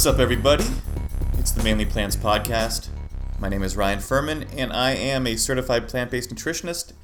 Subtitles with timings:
[0.00, 0.64] What's up, everybody?
[1.34, 2.88] It's the Mainly Plants Podcast.
[3.38, 6.94] My name is Ryan Furman, and I am a certified plant based nutritionist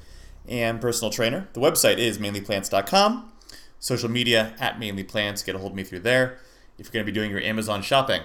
[0.49, 1.47] and personal trainer.
[1.53, 3.31] The website is mainlyplants.com.
[3.77, 5.45] Social media at mainlyplants.
[5.45, 6.39] Get a hold of me through there.
[6.79, 8.23] If you're going to be doing your Amazon shopping,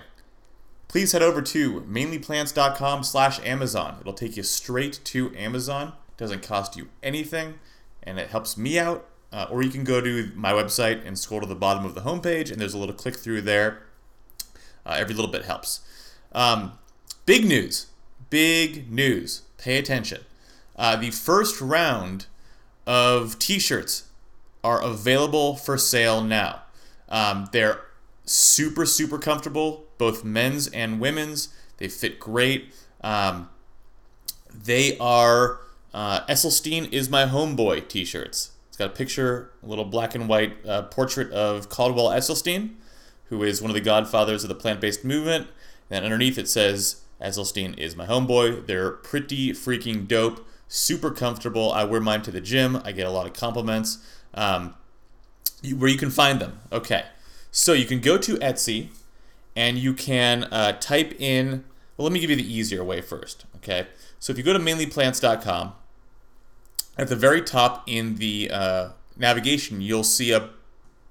[0.88, 3.98] please head over to mainlyplants.com slash Amazon.
[4.00, 5.88] It'll take you straight to Amazon.
[5.88, 7.58] It doesn't cost you anything,
[8.02, 9.06] and it helps me out.
[9.30, 12.00] Uh, or you can go to my website and scroll to the bottom of the
[12.00, 13.82] homepage, and there's a little click through there.
[14.84, 15.80] Uh, every little bit helps.
[16.32, 16.78] Um,
[17.27, 17.86] big news.
[18.30, 19.42] Big news.
[19.58, 20.22] Pay attention.
[20.77, 22.27] Uh, the first round
[22.86, 24.05] of t shirts
[24.64, 26.62] are available for sale now.
[27.08, 27.80] Um, they're
[28.25, 31.48] super, super comfortable, both men's and women's.
[31.77, 32.75] They fit great.
[33.03, 33.48] Um,
[34.53, 35.60] they are
[35.92, 38.53] uh, Esselstyn is my homeboy t shirts.
[38.69, 42.75] It's got a picture, a little black and white uh, portrait of Caldwell Esselstyn,
[43.33, 45.47] who is one of the godfathers of the plant based movement.
[45.91, 48.66] And underneath it says, Esselstyn is my homeboy.
[48.66, 51.72] They're pretty freaking dope, super comfortable.
[51.72, 54.06] I wear mine to the gym, I get a lot of compliments.
[54.34, 54.75] Um,
[55.75, 56.60] where you can find them.
[56.70, 57.06] Okay.
[57.50, 58.88] So you can go to Etsy
[59.56, 61.64] and you can uh, type in,
[61.97, 63.47] well, let me give you the easier way first.
[63.56, 63.86] Okay.
[64.19, 65.72] So if you go to mainlyplants.com,
[66.98, 70.50] at the very top in the uh, navigation, you'll see a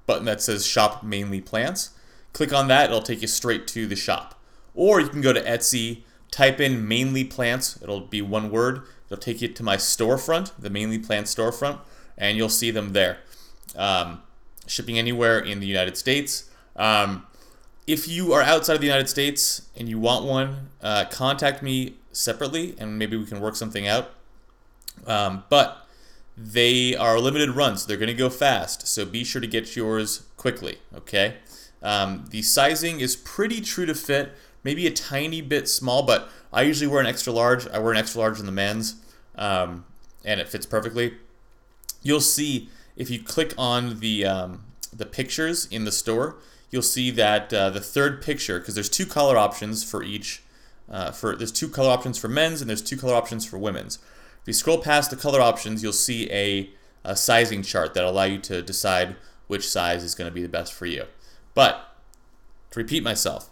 [0.06, 1.96] button that says Shop Mainly Plants.
[2.34, 4.40] Click on that, it'll take you straight to the shop.
[4.74, 8.84] Or you can go to Etsy, type in Mainly Plants, it'll be one word.
[9.08, 11.80] It'll take you to my storefront, the Mainly Plants storefront,
[12.18, 13.18] and you'll see them there.
[13.76, 14.22] Um,
[14.68, 16.50] shipping anywhere in the United States.
[16.78, 17.28] Um,
[17.88, 21.96] if you are outside of the United States and you want one, uh, contact me
[22.14, 24.12] separately and maybe we can work something out.
[25.06, 25.86] Um, but
[26.38, 28.88] they are limited runs, so they're going to go fast.
[28.88, 31.36] So be sure to get yours quickly, okay?
[31.82, 34.34] Um, the sizing is pretty true to fit,
[34.64, 37.68] maybe a tiny bit small, but I usually wear an extra large.
[37.68, 38.96] I wear an extra large in the men's,
[39.36, 39.86] um,
[40.24, 41.16] and it fits perfectly.
[42.04, 46.36] You'll see if you click on the um, the pictures in the store,
[46.70, 50.44] you'll see that uh, the third picture, because there's two color options for each.
[50.90, 53.98] Uh, for there's two color options for men's and there's two color options for women's.
[54.42, 56.70] If you scroll past the color options, you'll see a,
[57.06, 59.16] a sizing chart that allow you to decide
[59.48, 61.06] which size is going to be the best for you.
[61.54, 61.96] But
[62.72, 63.50] to repeat myself,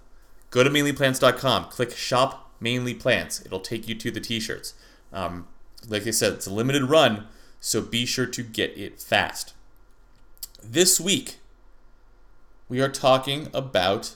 [0.50, 3.46] go to mainlyplants.com, click Shop Mainly Plants.
[3.46, 4.74] It'll take you to the t-shirts.
[5.12, 5.48] Um,
[5.88, 7.28] like I said, it's a limited run,
[7.60, 9.54] so be sure to get it fast.
[10.64, 11.38] This week,
[12.68, 14.16] we are talking about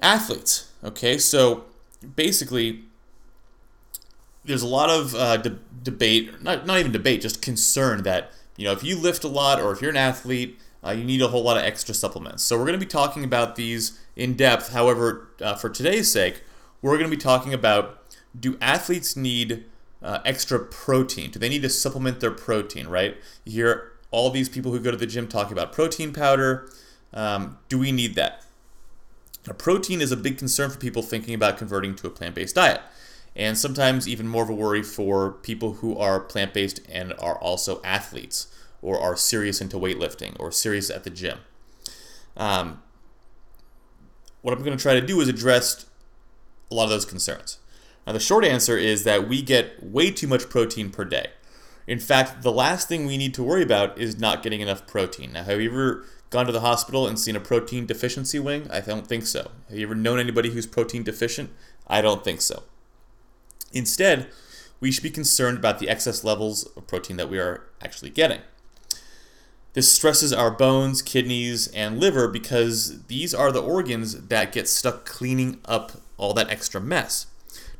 [0.00, 0.70] athletes.
[0.82, 1.64] Okay, so
[2.16, 2.84] basically,
[4.44, 8.64] there's a lot of uh, de- debate, not, not even debate, just concern that, you
[8.64, 11.28] know, if you lift a lot or if you're an athlete, uh, you need a
[11.28, 12.42] whole lot of extra supplements.
[12.42, 14.72] So we're going to be talking about these in depth.
[14.72, 16.42] However, uh, for today's sake,
[16.82, 18.02] we're going to be talking about
[18.38, 19.64] do athletes need
[20.02, 21.30] uh, extra protein?
[21.30, 23.16] Do they need to supplement their protein, right?
[23.44, 26.70] You hear all these people who go to the gym talking about protein powder.
[27.12, 28.44] Um, do we need that?
[29.46, 32.54] Now, protein is a big concern for people thinking about converting to a plant based
[32.54, 32.80] diet,
[33.34, 37.38] and sometimes even more of a worry for people who are plant based and are
[37.38, 38.46] also athletes
[38.82, 41.38] or are serious into weightlifting or serious at the gym.
[42.36, 42.82] Um,
[44.42, 45.86] what I'm going to try to do is address
[46.70, 47.58] a lot of those concerns.
[48.06, 51.28] Now, the short answer is that we get way too much protein per day.
[51.86, 55.32] In fact, the last thing we need to worry about is not getting enough protein.
[55.32, 58.66] Now, have you ever gone to the hospital and seen a protein deficiency wing?
[58.70, 59.50] I don't think so.
[59.68, 61.50] Have you ever known anybody who's protein deficient?
[61.86, 62.64] I don't think so.
[63.72, 64.28] Instead,
[64.80, 68.40] we should be concerned about the excess levels of protein that we are actually getting.
[69.74, 75.04] This stresses our bones, kidneys, and liver because these are the organs that get stuck
[75.04, 77.26] cleaning up all that extra mess.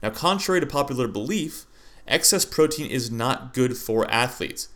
[0.03, 1.65] Now, contrary to popular belief,
[2.07, 4.69] excess protein is not good for athletes.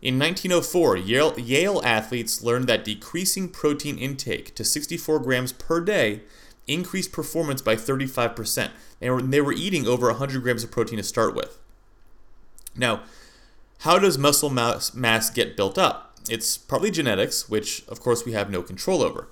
[0.00, 6.22] In 1904, Yale, Yale, athletes learned that decreasing protein intake to 64 grams per day
[6.66, 8.70] increased performance by 35%.
[8.98, 11.58] They were, they were eating over 100 grams of protein to start with.
[12.76, 13.02] Now,
[13.80, 16.11] how does muscle mass, mass get built up?
[16.28, 19.28] It's partly genetics, which of course we have no control over.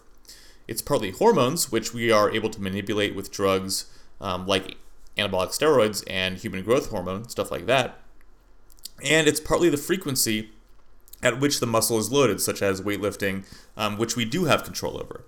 [0.66, 3.87] It's partly hormones, which we are able to manipulate with drugs
[4.20, 4.76] um, like
[5.16, 7.98] anabolic steroids and human growth hormone, stuff like that.
[9.02, 10.50] And it's partly the frequency
[11.22, 13.44] at which the muscle is loaded, such as weightlifting,
[13.76, 15.25] um, which we do have control over.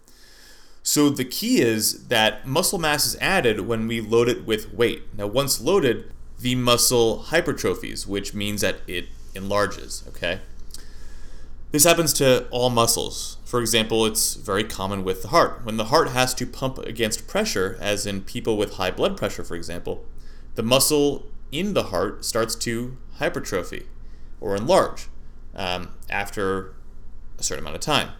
[0.82, 5.02] So the key is that muscle mass is added when we load it with weight.
[5.16, 6.10] Now, once loaded,
[6.40, 10.40] the muscle hypertrophies, which means that it enlarges, okay?
[11.72, 13.38] This happens to all muscles.
[13.46, 15.64] For example, it's very common with the heart.
[15.64, 19.42] When the heart has to pump against pressure, as in people with high blood pressure,
[19.42, 20.04] for example,
[20.54, 23.86] the muscle in the heart starts to hypertrophy
[24.38, 25.08] or enlarge
[25.54, 26.74] um, after
[27.38, 28.10] a certain amount of time.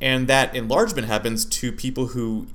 [0.00, 2.48] And that enlargement happens to people who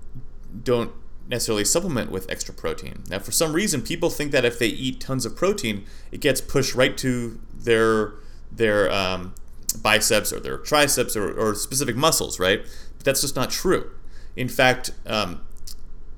[0.61, 0.91] don't
[1.29, 3.03] necessarily supplement with extra protein.
[3.09, 6.41] Now, for some reason, people think that if they eat tons of protein, it gets
[6.41, 8.15] pushed right to their
[8.51, 9.33] their um,
[9.77, 12.61] biceps or their triceps or, or, specific muscles, right?
[12.97, 13.91] But that's just not true.
[14.35, 15.41] In fact, um,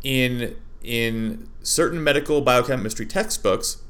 [0.04, 3.82] in in certain medical biochemistry textbooks,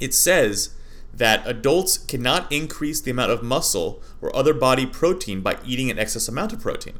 [0.00, 0.74] it says
[1.12, 5.98] that adults cannot increase the amount of muscle or other body protein by eating an
[5.98, 6.98] excess amount of protein.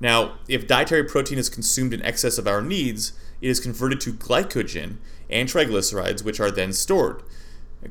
[0.00, 4.12] Now, if dietary protein is consumed in excess of our needs, it is converted to
[4.12, 4.96] glycogen
[5.30, 7.22] and triglycerides, which are then stored.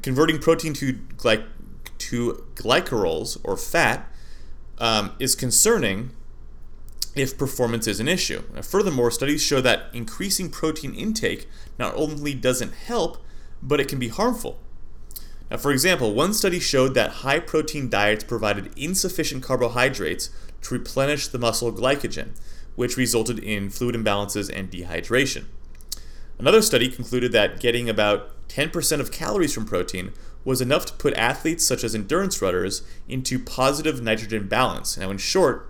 [0.02, 1.46] Converting protein to, gly-
[2.00, 4.10] to glycerols or fat
[4.80, 6.12] um, is concerning
[7.16, 8.44] if performance is an issue.
[8.54, 11.48] Now, furthermore, studies show that increasing protein intake
[11.78, 13.24] not only doesn't help,
[13.62, 14.60] but it can be harmful.
[15.52, 20.30] Now, for example, one study showed that high protein diets provided insufficient carbohydrates
[20.64, 22.30] to replenish the muscle glycogen,
[22.76, 25.46] which resulted in fluid imbalances and dehydration.
[26.40, 30.14] Another study concluded that getting about 10% of calories from protein
[30.46, 34.98] was enough to put athletes such as endurance runners into positive nitrogen balance.
[34.98, 35.70] Now, in short,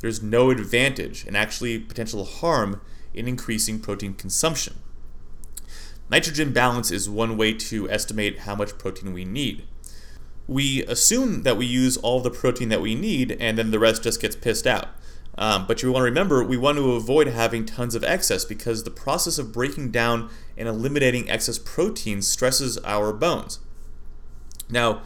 [0.00, 2.80] there's no advantage and actually potential harm
[3.14, 4.74] in increasing protein consumption.
[6.10, 9.64] Nitrogen balance is one way to estimate how much protein we need.
[10.46, 14.02] We assume that we use all the protein that we need and then the rest
[14.02, 14.88] just gets pissed out.
[15.38, 18.84] Um, but you want to remember, we want to avoid having tons of excess because
[18.84, 20.28] the process of breaking down
[20.58, 23.58] and eliminating excess protein stresses our bones.
[24.72, 25.02] Now,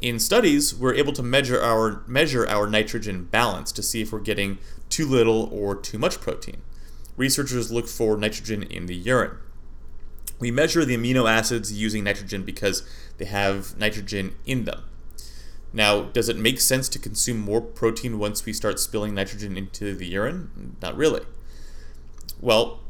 [0.00, 4.20] in studies, we're able to measure our measure our nitrogen balance to see if we're
[4.20, 4.58] getting
[4.88, 6.62] too little or too much protein.
[7.16, 9.36] Researchers look for nitrogen in the urine.
[10.38, 12.82] We measure the amino acids using nitrogen because
[13.18, 14.84] they have nitrogen in them.
[15.72, 19.94] Now, does it make sense to consume more protein once we start spilling nitrogen into
[19.94, 20.76] the urine?
[20.80, 21.22] Not really.
[22.40, 22.80] Well,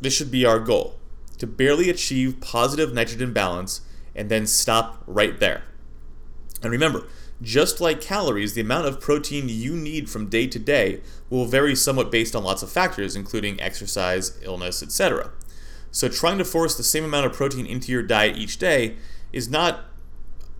[0.00, 1.00] this should be our goal
[1.38, 3.80] to barely achieve positive nitrogen balance
[4.14, 5.64] and then stop right there.
[6.62, 7.06] And remember,
[7.42, 11.74] just like calories, the amount of protein you need from day to day will vary
[11.74, 15.30] somewhat based on lots of factors, including exercise, illness, etc.
[15.90, 18.96] So trying to force the same amount of protein into your diet each day
[19.32, 19.84] is not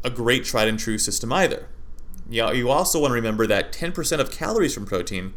[0.05, 1.69] a great tried and true system either.
[2.29, 5.35] You, also want to remember that 10% of calories from protein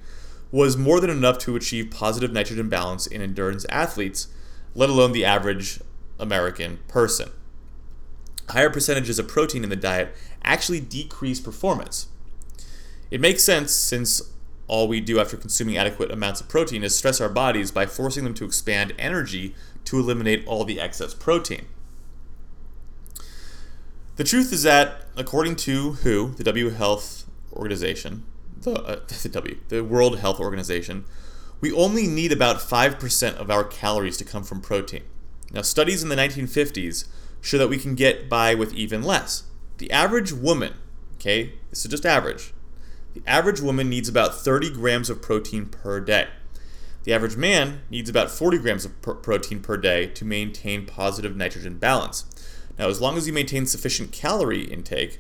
[0.52, 4.28] was more than enough to achieve positive nitrogen balance in endurance athletes,
[4.74, 5.80] let alone the average
[6.19, 7.30] American person.
[8.49, 12.07] Higher percentages of protein in the diet actually decrease performance.
[13.11, 14.21] It makes sense since
[14.67, 18.23] all we do after consuming adequate amounts of protein is stress our bodies by forcing
[18.23, 19.55] them to expand energy
[19.85, 21.65] to eliminate all the excess protein.
[24.17, 28.23] The truth is that, according to WHO, the W Health Organization,
[28.61, 31.06] the, uh, the W, the World Health Organization,
[31.61, 35.04] we only need about 5% of our calories to come from protein.
[35.51, 37.07] Now, studies in the 1950s
[37.41, 39.44] show that we can get by with even less.
[39.77, 40.73] The average woman,
[41.15, 42.53] okay, this is just average,
[43.13, 46.27] the average woman needs about 30 grams of protein per day.
[47.03, 51.35] The average man needs about 40 grams of pr- protein per day to maintain positive
[51.35, 52.25] nitrogen balance.
[52.77, 55.19] Now, as long as you maintain sufficient calorie intake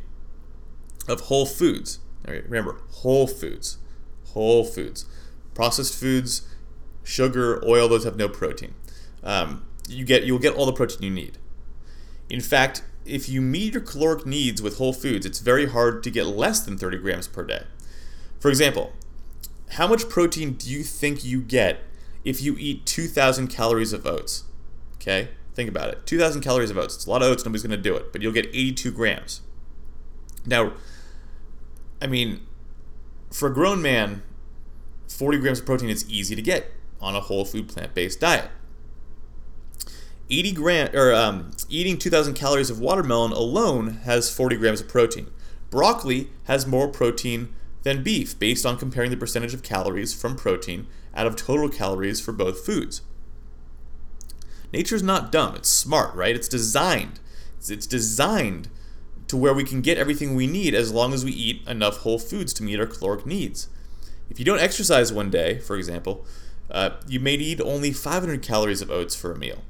[1.07, 3.77] of whole foods, remember, whole foods,
[4.25, 5.05] whole foods,
[5.53, 6.47] processed foods,
[7.03, 8.73] sugar, oil, those have no protein.
[9.23, 11.37] Um, you get you'll get all the protein you need.
[12.29, 16.11] In fact, if you meet your caloric needs with whole foods, it's very hard to
[16.11, 17.63] get less than 30 grams per day.
[18.39, 18.93] For example,
[19.71, 21.79] how much protein do you think you get
[22.23, 24.43] if you eat 2,000 calories of oats?
[24.95, 26.05] Okay, think about it.
[26.05, 26.95] 2,000 calories of oats.
[26.95, 29.41] It's a lot of oats, nobody's to do it, but you'll get 82 grams.
[30.45, 30.73] Now,
[32.01, 32.41] I mean,
[33.31, 34.23] for a grown man,
[35.07, 38.49] 40 grams of protein is easy to get on a whole food plant based diet.
[40.29, 45.27] 80 gram or um, eating 2,000 calories of watermelon alone has 40 grams of protein.
[45.69, 47.53] Broccoli has more protein
[47.83, 52.19] than beef based on comparing the percentage of calories from protein out of total calories
[52.19, 53.01] for both foods.
[54.73, 56.35] Nature's not dumb, it's smart, right?
[56.35, 57.19] It's designed.
[57.69, 58.67] It's designed
[59.27, 62.19] to where we can get everything we need as long as we eat enough whole
[62.19, 63.69] foods to meet our caloric needs.
[64.29, 66.25] If you don't exercise one day, for example,
[66.69, 69.63] uh, you may need only 500 calories of oats for a meal.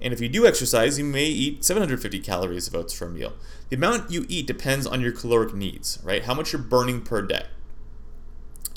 [0.00, 3.32] And if you do exercise, you may eat 750 calories of oats for a meal.
[3.68, 6.24] The amount you eat depends on your caloric needs, right?
[6.24, 7.46] How much you're burning per day.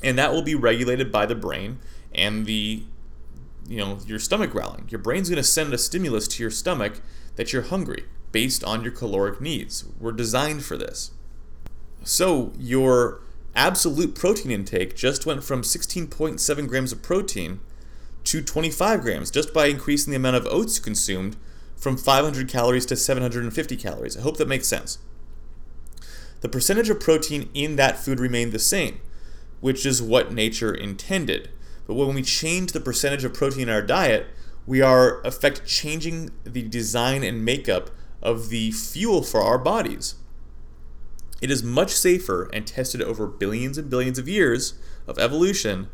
[0.03, 1.79] And that will be regulated by the brain
[2.13, 2.83] and the
[3.67, 4.87] you know, your stomach growling.
[4.89, 7.01] Your brain's going to send a stimulus to your stomach
[7.35, 9.85] that you're hungry based on your caloric needs.
[9.99, 11.11] We're designed for this.
[12.03, 13.21] So, your
[13.55, 17.59] absolute protein intake just went from 16.7 grams of protein
[18.25, 21.35] to 25 grams just by increasing the amount of oats consumed
[21.75, 24.17] from 500 calories to 750 calories.
[24.17, 24.99] I hope that makes sense.
[26.41, 28.99] The percentage of protein in that food remained the same,
[29.59, 31.49] which is what nature intended.
[31.87, 34.27] But when we change the percentage of protein in our diet,
[34.67, 37.89] we are effect changing the design and makeup
[38.21, 40.15] of the fuel for our bodies.
[41.41, 44.75] It is much safer and tested over billions and billions of years
[45.07, 45.89] of evolution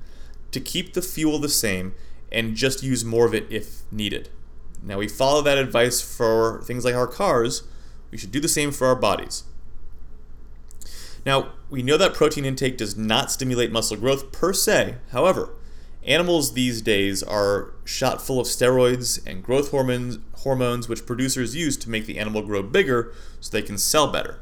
[0.52, 1.96] to keep the fuel the same
[2.32, 4.30] and just use more of it if needed.
[4.84, 7.64] Now, we follow that advice for things like our cars,
[8.12, 9.44] we should do the same for our bodies.
[11.26, 14.96] Now, we know that protein intake does not stimulate muscle growth per se.
[15.12, 15.54] However,
[16.06, 21.76] animals these days are shot full of steroids and growth hormones, hormones which producers use
[21.78, 24.40] to make the animal grow bigger so they can sell better.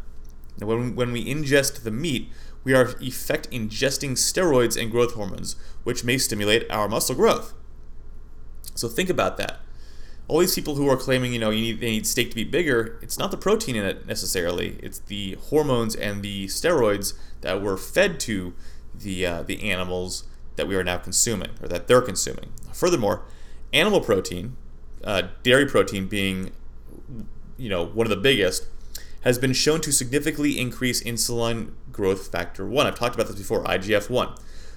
[0.59, 2.29] Now, when, when we ingest the meat,
[2.63, 7.53] we are effect ingesting steroids and growth hormones, which may stimulate our muscle growth.
[8.75, 9.59] So think about that.
[10.27, 12.43] All these people who are claiming, you know, you need, they need steak to be
[12.43, 14.77] bigger, it's not the protein in it necessarily.
[14.81, 18.53] It's the hormones and the steroids that were fed to
[18.93, 20.23] the uh, the animals
[20.55, 22.51] that we are now consuming or that they're consuming.
[22.73, 23.23] Furthermore,
[23.73, 24.55] animal protein,
[25.03, 26.51] uh, dairy protein being,
[27.57, 28.67] you know, one of the biggest,
[29.21, 32.87] has been shown to significantly increase insulin growth factor 1.
[32.87, 34.35] I've talked about this before, IGF 1,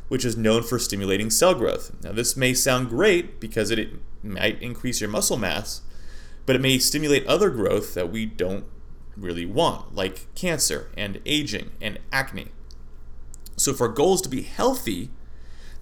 [0.08, 1.92] which is known for stimulating cell growth.
[2.02, 3.90] Now, this may sound great because it,
[4.22, 5.82] might increase your muscle mass,
[6.44, 8.64] but it may stimulate other growth that we don't
[9.16, 12.48] really want, like cancer and aging and acne.
[13.56, 15.10] So, for goals to be healthy,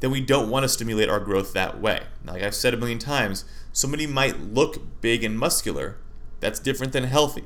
[0.01, 2.03] then we don't want to stimulate our growth that way.
[2.25, 5.97] Like I've said a million times, somebody might look big and muscular.
[6.41, 7.45] That's different than healthy.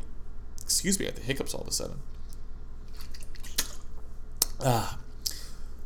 [0.63, 2.01] Excuse me, I have the hiccups all of a sudden.
[4.63, 4.99] Ah.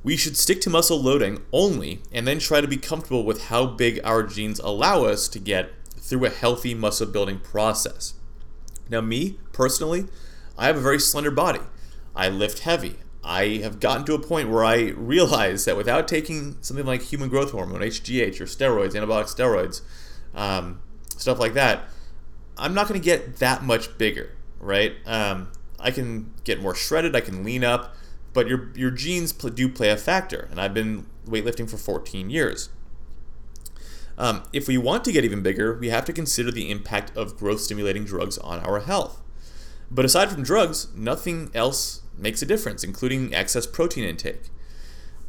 [0.04, 3.66] We should stick to muscle loading only and then try to be comfortable with how
[3.66, 8.14] big our genes allow us to get through a healthy muscle building process.
[8.88, 10.06] Now, me personally,
[10.56, 11.61] I have a very slender body.
[12.14, 12.99] I lift heavy.
[13.25, 17.28] I have gotten to a point where I realize that without taking something like human
[17.30, 19.80] growth hormone, HGH, or steroids, anabolic steroids,
[20.34, 20.80] um,
[21.16, 21.88] stuff like that,
[22.56, 24.30] I'm not going to get that much bigger
[24.64, 24.94] right?
[25.06, 27.94] Um, I can get more shredded, I can lean up,
[28.34, 30.48] but your your genes pl- do play a factor.
[30.50, 32.68] And I've been weightlifting for 14 years.
[34.18, 37.36] Um, if we want to get even bigger, we have to consider the impact of
[37.36, 39.22] growth stimulating drugs on our health.
[39.90, 44.50] But aside from drugs, nothing else makes a difference, including excess protein intake.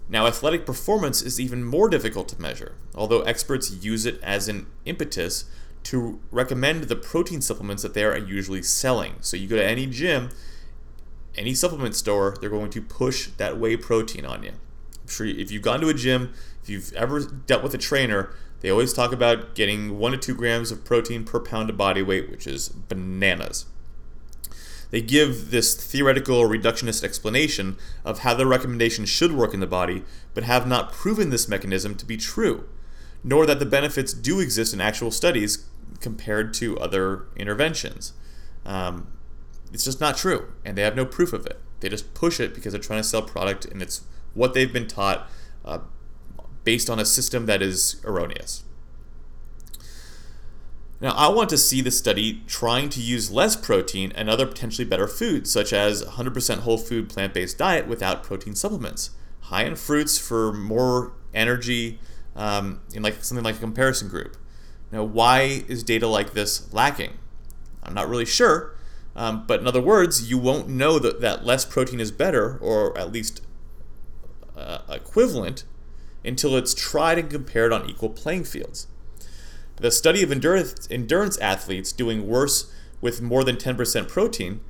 [0.07, 4.67] Now, athletic performance is even more difficult to measure, although experts use it as an
[4.85, 5.45] impetus
[5.85, 9.15] to recommend the protein supplements that they are usually selling.
[9.21, 10.29] So you go to any gym,
[11.37, 14.51] any supplement store, they're going to push that whey protein on you.
[15.01, 18.33] I'm sure if you've gone to a gym, if you've ever dealt with a trainer,
[18.61, 22.01] they always talk about getting one to two grams of protein per pound of body
[22.01, 23.65] weight, which is bananas.
[24.91, 30.03] They give this theoretical reductionist explanation of how the recommendation should work in the body,
[30.33, 32.67] but have not proven this mechanism to be true,
[33.23, 35.65] nor that the benefits do exist in actual studies
[35.99, 38.13] compared to other interventions.
[38.65, 39.07] Um,
[39.75, 41.59] it's just not true, and they have no proof of it.
[41.81, 44.03] They just push it because they're trying to sell product, and it's
[44.33, 45.29] what they've been taught
[45.65, 45.79] uh,
[46.63, 48.63] based on a system that is erroneous.
[51.01, 54.85] Now, I want to see the study trying to use less protein and other potentially
[54.85, 59.09] better foods, such as 100% whole food plant based diet without protein supplements,
[59.41, 61.99] high in fruits for more energy,
[62.33, 64.37] um, in like something like a comparison group.
[64.89, 67.17] Now, why is data like this lacking?
[67.83, 68.74] I'm not really sure,
[69.15, 72.97] um, but in other words, you won't know that, that less protein is better, or
[72.97, 73.41] at least
[74.57, 75.63] uh, equivalent,
[76.23, 78.87] until it's tried and compared on equal playing fields.
[79.77, 84.61] The study of endurance, endurance athletes doing worse with more than 10% protein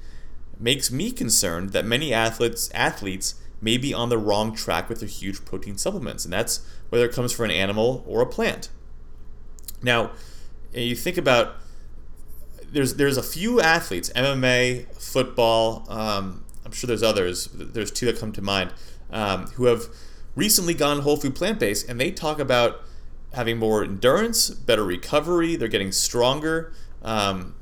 [0.59, 5.09] makes me concerned that many athletes athletes may be on the wrong track with their
[5.09, 8.69] huge protein supplements, and that's whether it comes from an animal or a plant.
[9.81, 10.11] Now,
[10.73, 11.55] you think about
[12.75, 15.85] there's there's a few athletes, MMA, football.
[15.87, 17.47] Um, I'm sure there's others.
[17.53, 18.73] There's two that come to mind
[19.09, 19.85] um, who have
[20.35, 22.81] recently gone whole food plant based, and they talk about
[23.33, 25.55] having more endurance, better recovery.
[25.55, 26.73] They're getting stronger.
[27.01, 27.55] um,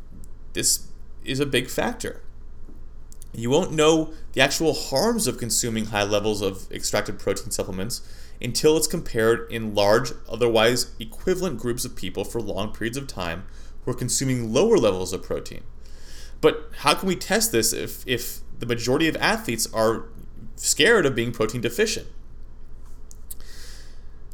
[0.54, 0.88] this
[1.24, 2.22] is a big factor.
[3.34, 8.02] You won't know the actual harms of consuming high levels of extracted protein supplements
[8.42, 13.46] until it's compared in large, otherwise equivalent groups of people for long periods of time
[13.84, 15.64] who are consuming lower levels of protein.
[16.42, 20.06] But how can we test this if, if the majority of athletes are
[20.56, 22.08] scared of being protein deficient?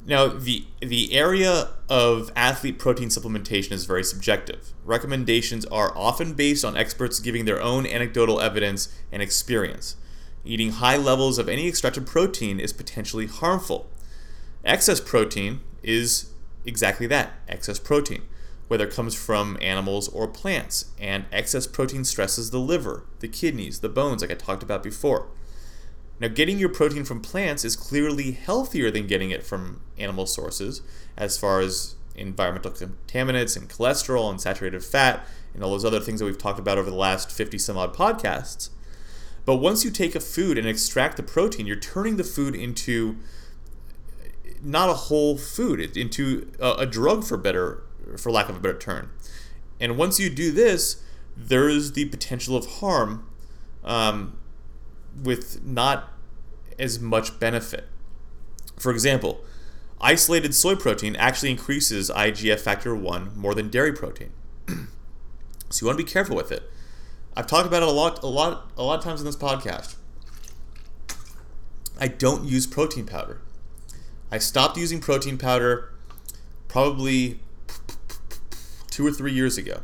[0.05, 4.73] Now, the the area of athlete protein supplementation is very subjective.
[4.83, 9.97] Recommendations are often based on experts giving their own anecdotal evidence and experience.
[10.43, 13.87] Eating high levels of any extracted protein is potentially harmful.
[14.65, 16.31] Excess protein is
[16.65, 18.23] exactly that, excess protein,
[18.69, 23.79] whether it comes from animals or plants, and excess protein stresses the liver, the kidneys,
[23.79, 25.27] the bones like I talked about before.
[26.19, 30.81] Now, getting your protein from plants is clearly healthier than getting it from animal sources
[31.17, 36.19] as far as environmental contaminants and cholesterol and saturated fat and all those other things
[36.19, 38.69] that we've talked about over the last 50 some odd podcasts.
[39.45, 43.17] But once you take a food and extract the protein, you're turning the food into
[44.21, 44.27] uh,
[44.61, 47.81] not a whole food, into a, a drug for better,
[48.17, 49.11] for lack of a better term.
[49.79, 51.03] And once you do this,
[51.35, 53.27] there is the potential of harm
[53.83, 54.37] um,
[55.21, 56.11] with not
[56.77, 57.87] as much benefit.
[58.77, 59.43] For example,
[60.01, 64.31] isolated soy protein actually increases IGF factor 1 more than dairy protein.
[64.67, 66.63] so you want to be careful with it.
[67.35, 69.95] I've talked about it a lot a lot a lot of times in this podcast.
[71.99, 73.41] I don't use protein powder.
[74.31, 75.93] I stopped using protein powder
[76.67, 77.39] probably
[78.99, 79.81] 2 or 3 years ago.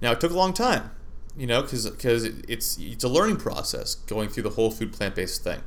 [0.00, 0.90] Now, it took a long time
[1.36, 5.14] you know, because because it's it's a learning process going through the whole food plant
[5.14, 5.60] based thing.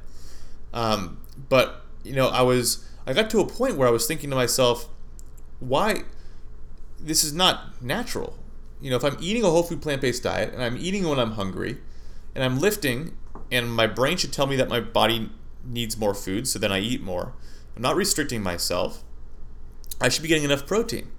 [0.74, 1.20] Um,
[1.50, 4.36] but you know, I was I got to a point where I was thinking to
[4.36, 4.88] myself,
[5.60, 6.04] why
[7.00, 8.38] this is not natural.
[8.80, 11.20] You know, if I'm eating a whole food plant based diet and I'm eating when
[11.20, 11.80] I'm hungry,
[12.34, 13.18] and I'm lifting,
[13.52, 15.32] and my brain should tell me that my body
[15.66, 17.34] needs more food, so then I eat more.
[17.76, 19.04] I'm not restricting myself.
[20.00, 21.10] I should be getting enough protein.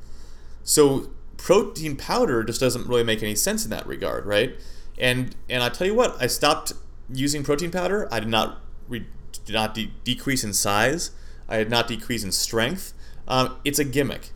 [0.63, 4.55] So protein powder just doesn't really make any sense in that regard, right?
[4.99, 6.73] And and I tell you what, I stopped
[7.13, 8.09] using protein powder.
[8.13, 9.07] I did not re-
[9.45, 11.13] did not de- decrease in size.
[11.49, 12.93] I did not decrease in strength.
[13.27, 14.33] Um, it's a gimmick.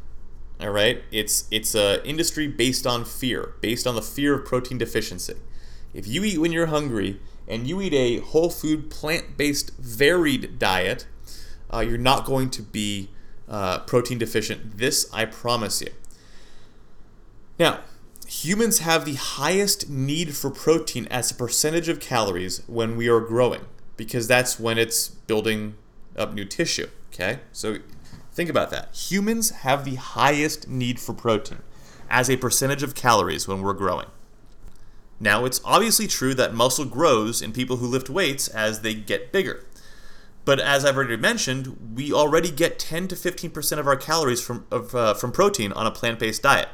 [0.60, 4.78] All right, it's it's a industry based on fear, based on the fear of protein
[4.78, 5.34] deficiency.
[5.92, 10.58] If you eat when you're hungry and you eat a whole food, plant based, varied
[10.58, 11.06] diet,
[11.72, 13.10] uh, you're not going to be
[13.48, 14.78] uh, protein deficient.
[14.78, 15.88] This I promise you.
[17.58, 17.80] Now,
[18.26, 23.20] humans have the highest need for protein as a percentage of calories when we are
[23.20, 23.62] growing
[23.96, 25.74] because that's when it's building
[26.16, 26.88] up new tissue.
[27.12, 27.40] Okay?
[27.52, 27.78] So
[28.32, 28.94] think about that.
[28.94, 31.58] Humans have the highest need for protein
[32.10, 34.08] as a percentage of calories when we're growing.
[35.20, 39.30] Now, it's obviously true that muscle grows in people who lift weights as they get
[39.30, 39.64] bigger.
[40.44, 44.66] But as I've already mentioned, we already get 10 to 15% of our calories from,
[44.72, 46.68] of, uh, from protein on a plant based diet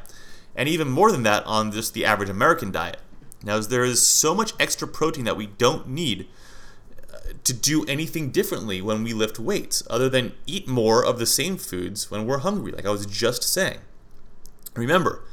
[0.59, 2.99] and even more than that on just the average American diet.
[3.45, 6.27] Now, there is so much extra protein that we don't need
[7.15, 11.27] uh, to do anything differently when we lift weights, other than eat more of the
[11.27, 13.79] same foods when we're hungry, like I was just saying.
[14.75, 15.25] Remember,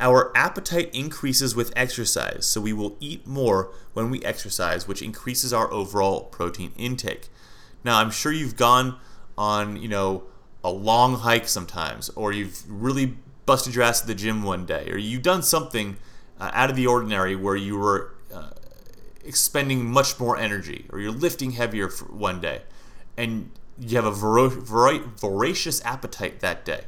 [0.00, 5.52] our appetite increases with exercise, so we will eat more when we exercise, which increases
[5.52, 7.28] our overall protein intake.
[7.84, 8.98] Now, I'm sure you've gone
[9.38, 10.24] on, you know,
[10.64, 14.88] a long hike sometimes, or you've really busted your ass at the gym one day,
[14.90, 15.96] or you've done something
[16.40, 18.50] uh, out of the ordinary where you were uh,
[19.24, 22.62] expending much more energy, or you're lifting heavier one day,
[23.16, 26.84] and you have a voracious appetite that day.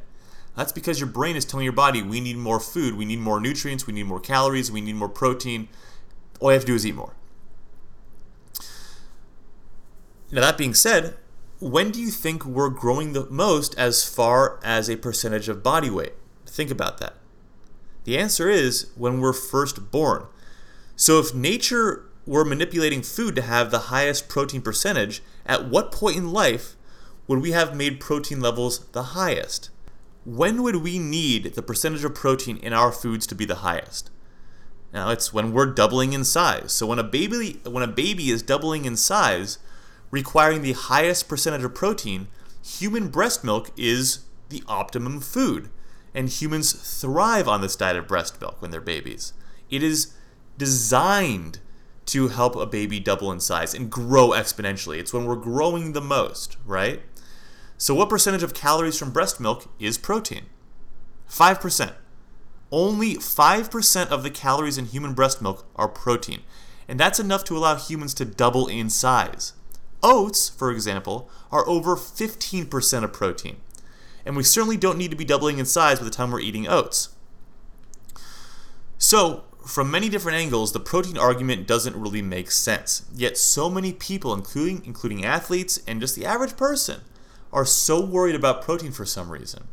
[0.57, 3.41] That's because your brain is telling your body, we need more food, we need more
[3.41, 5.69] nutrients, we need more calories, we need more protein.
[6.39, 7.15] All you have to do is eat more.
[10.31, 11.17] Now, that being said,
[11.61, 15.91] when do you think we're growing the most as far as a percentage of body
[15.91, 16.15] weight?
[16.55, 17.15] Think about that.
[18.05, 20.27] The answer is when we're first born.
[20.95, 26.17] So if nature were manipulating food to have the highest protein percentage, at what point
[26.17, 26.77] in life
[27.27, 29.71] would we have made protein levels the highest?
[30.25, 34.11] When would we need the percentage of protein in our foods to be the highest?
[34.93, 36.71] Now it's when we're doubling in size.
[36.71, 39.59] So when a baby when a baby is doubling in size,
[40.13, 42.29] requiring the highest percentage of protein,
[42.65, 45.69] human breast milk is the optimum food
[46.15, 49.33] and humans thrive on this diet of breast milk when they're babies.
[49.69, 50.15] It is
[50.57, 51.59] designed
[52.07, 54.99] to help a baby double in size and grow exponentially.
[54.99, 57.03] It's when we're growing the most, right?
[57.77, 60.45] So, what percentage of calories from breast milk is protein?
[61.29, 61.95] 5%.
[62.71, 66.43] only 5% of the calories in human breast milk are protein,
[66.89, 69.53] and that's enough to allow humans to double in size.
[70.03, 73.57] Oats, for example, are over 15% of protein,
[74.25, 76.67] and we certainly don't need to be doubling in size by the time we're eating
[76.69, 77.11] oats.
[78.99, 83.07] So, from many different angles, the protein argument doesn't really make sense.
[83.15, 87.01] Yet so many people, including including athletes and just the average person,
[87.53, 89.69] are so worried about protein for some reason.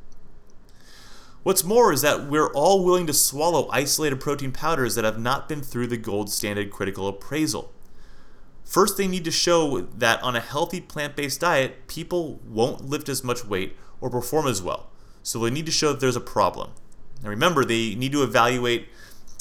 [1.44, 5.50] What's more is that we're all willing to swallow isolated protein powders that have not
[5.50, 7.72] been through the gold standard critical appraisal.
[8.64, 13.10] First, they need to show that on a healthy plant based diet, people won't lift
[13.10, 14.90] as much weight or perform as well.
[15.24, 16.72] So they need to show that there's a problem.
[17.24, 18.88] Now remember, they need to evaluate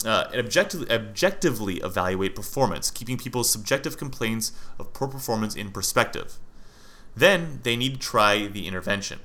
[0.04, 6.38] uh, and objectively, objectively evaluate performance, keeping people's subjective complaints of poor performance in perspective.
[7.14, 9.20] Then they need to try the intervention.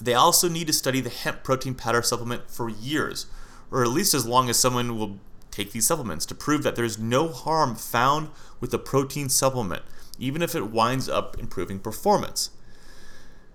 [0.00, 3.26] They also need to study the hemp protein powder supplement for years,
[3.70, 5.18] or at least as long as someone will
[5.50, 9.82] take these supplements to prove that there's no harm found with the protein supplement,
[10.18, 12.50] even if it winds up improving performance.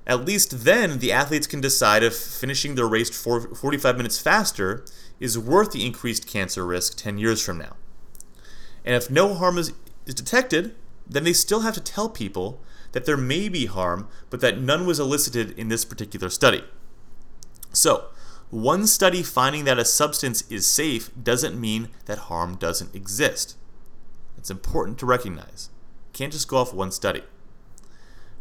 [0.10, 4.84] At least then, the athletes can decide if finishing their race 45 minutes faster
[5.20, 7.76] is worth the increased cancer risk 10 years from now.
[8.84, 9.72] And if no harm is,
[10.08, 10.76] is detected,
[11.08, 12.60] then they still have to tell people
[12.94, 16.64] that there may be harm, but that none was elicited in this particular study.
[17.72, 18.06] So,
[18.50, 23.58] one study finding that a substance is safe doesn't mean that harm doesn't exist.
[24.40, 25.70] It's important to recognize.
[26.08, 27.22] You can't just go off one study.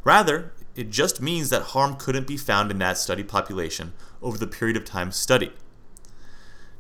[0.03, 4.47] Rather, it just means that harm couldn't be found in that study population over the
[4.47, 5.51] period of time studied.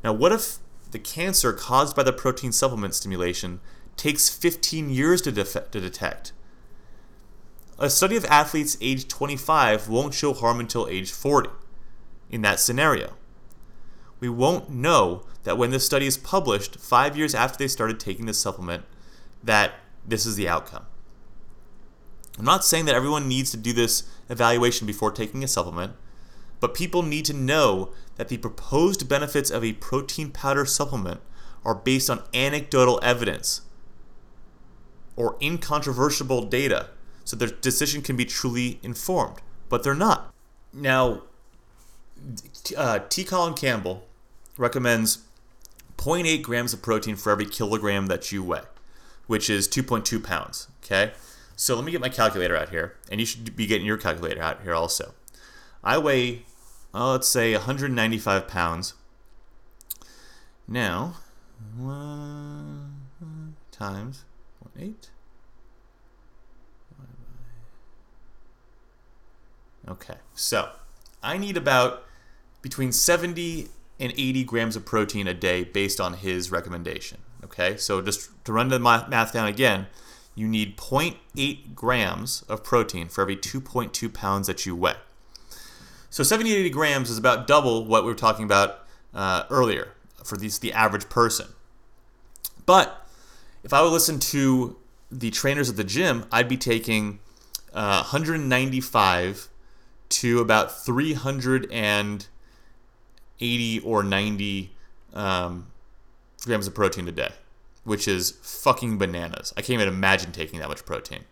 [0.05, 0.59] Now, what if
[0.93, 3.59] the cancer caused by the protein supplement stimulation
[3.97, 6.31] takes 15 years to, def- to detect?
[7.81, 11.51] A study of athletes age 25 won't show harm until age 40
[12.31, 13.15] in that scenario.
[14.21, 18.27] We won't know that when this study is published, five years after they started taking
[18.27, 18.85] this supplement,
[19.43, 19.73] that
[20.07, 20.87] this is the outcome.
[22.38, 25.94] I'm not saying that everyone needs to do this evaluation before taking a supplement,
[26.61, 31.20] but people need to know that the proposed benefits of a protein powder supplement
[31.64, 33.62] are based on anecdotal evidence
[35.16, 36.90] or incontrovertible data
[37.24, 39.37] so their decision can be truly informed,
[39.68, 40.33] but they're not.
[40.72, 41.22] Now,
[42.77, 43.24] uh, T.
[43.24, 44.07] Colin Campbell
[44.57, 45.24] recommends
[45.96, 48.62] 0.8 grams of protein for every kilogram that you weigh,
[49.27, 50.68] which is 2.2 pounds.
[50.85, 51.12] Okay,
[51.59, 54.40] so let me get my calculator out here, and you should be getting your calculator
[54.40, 55.12] out here also.
[55.83, 56.44] I weigh
[56.94, 58.94] uh, let's say 195 pounds.
[60.66, 61.16] Now,
[61.77, 64.25] one times
[64.79, 65.09] 0.8.
[69.88, 70.71] Okay, so
[71.23, 72.05] I need about
[72.62, 73.68] between 70
[73.99, 77.18] and 80 grams of protein a day based on his recommendation.
[77.42, 79.87] Okay, so just to run the math down again,
[80.38, 84.94] you need 0.8 grams of protein for every 2.2 pounds that you weigh.
[86.11, 89.94] So 70 to 80 grams is about double what we were talking about uh, earlier
[90.24, 91.48] for these, the average person.
[92.66, 93.05] But
[93.64, 94.77] if I would listen to
[95.11, 97.18] the trainers at the gym, I'd be taking
[97.74, 99.48] uh, 195
[100.11, 104.72] to about 380 or 90
[105.14, 105.66] um,
[106.44, 107.31] grams of protein a day,
[107.88, 109.53] which is fucking bananas.
[109.57, 111.24] I can't even imagine taking that much protein.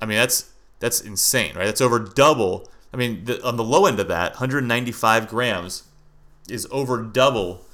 [0.00, 1.66] I mean, that's that's insane, right?
[1.66, 5.84] That's over double I mean, the, on the low end of that, 195 grams
[6.48, 7.64] is over double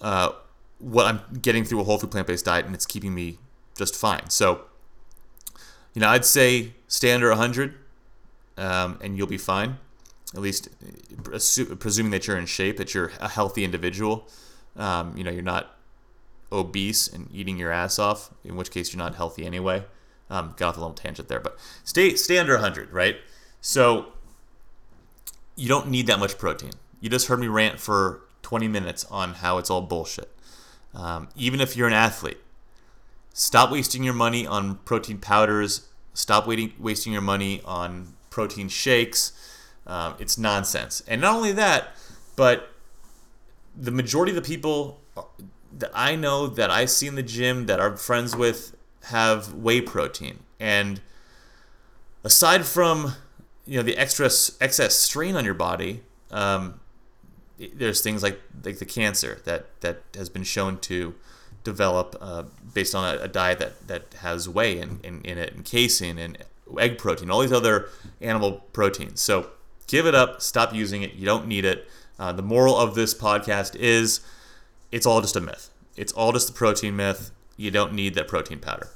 [0.00, 0.30] uh,
[0.78, 3.38] what I'm getting through a whole food plant based diet, and it's keeping me
[3.76, 4.30] just fine.
[4.30, 4.62] So,
[5.92, 7.74] you know, I'd say stay under 100,
[8.56, 9.78] um, and you'll be fine.
[10.34, 10.68] At least,
[11.78, 14.28] presuming that you're in shape, that you're a healthy individual.
[14.76, 15.75] Um, you know, you're not
[16.52, 19.84] obese and eating your ass off, in which case you're not healthy anyway.
[20.28, 23.16] Um, got off a little tangent there, but stay stay under 100, right?
[23.60, 24.06] So
[25.54, 26.72] you don't need that much protein.
[27.00, 30.30] You just heard me rant for 20 minutes on how it's all bullshit.
[30.94, 32.38] Um, even if you're an athlete,
[33.32, 35.88] stop wasting your money on protein powders.
[36.14, 39.32] Stop waiting, wasting your money on protein shakes.
[39.86, 41.02] Um, it's nonsense.
[41.06, 41.94] And not only that,
[42.34, 42.70] but
[43.76, 45.00] the majority of the people
[45.78, 49.80] that I know that I see in the gym that I'm friends with have whey
[49.80, 50.40] protein.
[50.58, 51.00] And
[52.24, 53.14] aside from
[53.64, 54.26] you know the extra
[54.60, 56.80] excess strain on your body um,
[57.74, 61.14] there's things like like the cancer that that has been shown to
[61.64, 65.54] develop uh, based on a, a, diet that that has whey in, in, in it
[65.54, 66.38] and casein and
[66.78, 67.88] egg protein all these other
[68.20, 69.20] animal proteins.
[69.20, 69.50] So
[69.86, 70.42] give it up.
[70.42, 71.14] Stop using it.
[71.14, 71.88] You don't need it.
[72.18, 74.20] Uh, the moral of this podcast is
[74.92, 75.70] it's all just a myth.
[75.96, 77.30] It's all just a protein myth.
[77.56, 78.88] You don't need that protein powder.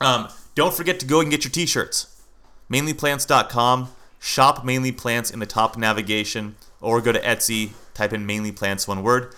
[0.00, 2.22] Um, don't forget to go and get your t shirts.
[2.70, 3.88] Mainlyplants.com.
[4.18, 8.88] Shop Mainly Plants in the top navigation, or go to Etsy, type in Mainly Plants,
[8.88, 9.34] one word.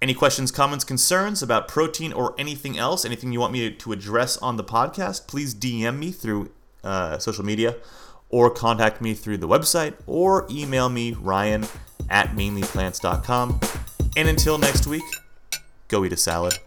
[0.00, 4.36] Any questions, comments, concerns about protein or anything else, anything you want me to address
[4.36, 6.52] on the podcast, please DM me through
[6.84, 7.76] uh, social media
[8.28, 11.66] or contact me through the website or email me, ryan
[12.08, 13.58] at mainlyplants.com.
[14.16, 15.04] And until next week,
[15.88, 16.58] go eat a salad.